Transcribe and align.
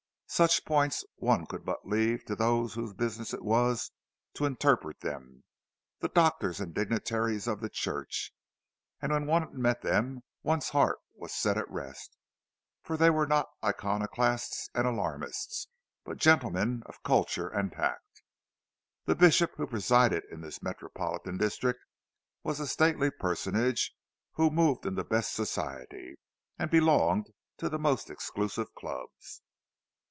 Such 0.33 0.63
points 0.63 1.03
one 1.17 1.45
could 1.45 1.65
but 1.65 1.85
leave 1.85 2.23
to 2.23 2.37
those 2.37 2.73
whose 2.75 2.93
business 2.93 3.33
it 3.33 3.43
was 3.43 3.91
to 4.35 4.45
interpret 4.45 5.01
them—the 5.01 6.07
doctors 6.07 6.61
and 6.61 6.73
dignitaries 6.73 7.47
of 7.47 7.59
the 7.59 7.67
church; 7.67 8.31
and 9.01 9.11
when 9.11 9.25
one 9.25 9.61
met 9.61 9.81
them, 9.81 10.21
one's 10.41 10.69
heart 10.69 10.99
was 11.15 11.33
set 11.33 11.57
at 11.57 11.69
rest—for 11.69 12.95
they 12.95 13.09
were 13.09 13.27
not 13.27 13.49
iconoclasts 13.61 14.69
and 14.73 14.87
alarmists, 14.87 15.67
but 16.05 16.15
gentlemen 16.17 16.83
of 16.85 17.03
culture 17.03 17.49
and 17.49 17.73
tact. 17.73 18.23
The 19.03 19.15
bishop 19.15 19.55
who 19.57 19.67
presided 19.67 20.23
in 20.31 20.39
this 20.39 20.63
metropolitan 20.63 21.35
district 21.37 21.81
was 22.41 22.61
a 22.61 22.67
stately 22.67 23.11
personage, 23.11 23.91
who 24.35 24.49
moved 24.49 24.85
in 24.85 24.95
the 24.95 25.03
best 25.03 25.33
Society 25.33 26.15
and 26.57 26.71
belonged 26.71 27.33
to 27.57 27.67
the 27.67 27.77
most 27.77 28.09
exclusive 28.09 28.73
clubs. 28.75 29.41